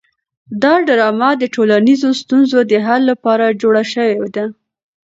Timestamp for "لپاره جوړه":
3.11-3.83